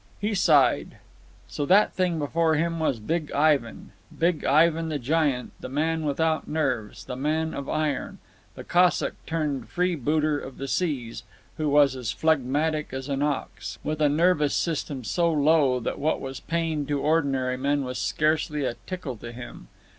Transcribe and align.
He 0.19 0.33
sighed. 0.33 0.97
So 1.47 1.63
that 1.67 1.93
thing 1.93 2.17
before 2.17 2.55
him 2.55 2.79
was 2.79 2.99
Big 2.99 3.31
Ivan—Big 3.33 4.43
Ivan 4.43 4.89
the 4.89 4.97
giant, 4.97 5.51
the 5.59 5.69
man 5.69 6.05
without 6.05 6.47
nerves, 6.47 7.05
the 7.05 7.15
man 7.15 7.53
of 7.53 7.69
iron, 7.69 8.17
the 8.55 8.63
Cossack 8.63 9.13
turned 9.27 9.69
freebooter 9.69 10.39
of 10.39 10.57
the 10.57 10.67
seas, 10.67 11.21
who 11.57 11.69
was 11.69 11.95
as 11.95 12.11
phlegmatic 12.11 12.91
as 12.93 13.09
an 13.09 13.21
ox, 13.21 13.77
with 13.83 14.01
a 14.01 14.09
nervous 14.09 14.55
system 14.55 15.03
so 15.03 15.31
low 15.31 15.79
that 15.79 15.99
what 15.99 16.19
was 16.19 16.39
pain 16.39 16.87
to 16.87 16.99
ordinary 16.99 17.55
men 17.55 17.83
was 17.83 17.99
scarcely 17.99 18.65
a 18.65 18.77
tickle 18.87 19.17
to 19.17 19.31
him. 19.31 19.67